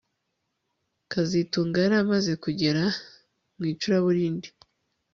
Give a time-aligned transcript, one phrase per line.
[1.11, 2.83] kazitunga yari amaze kugera
[3.57, 4.49] mu icuraburindi